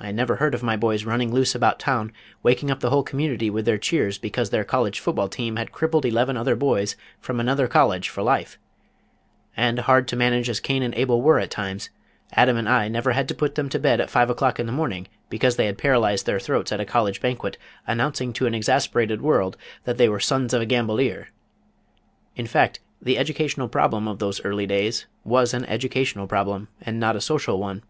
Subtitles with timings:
[0.00, 2.10] I never heard of my boys running loose about town
[2.42, 6.04] waking up the whole community with their cheers because their college football team had crippled
[6.04, 8.58] eleven other boys from another college for life;
[9.56, 11.90] and hard to manage as Cain and Abel were at times,
[12.32, 14.72] Adam and I never had to put them to bed at five o'clock in the
[14.72, 19.22] morning because they had paralyzed their throats at a college banquet announcing to an exasperated
[19.22, 21.28] world that they were Sons of a Gambolier.
[22.34, 27.14] In fact, the educational problem of those early days was an educational problem and not
[27.14, 27.84] a social one.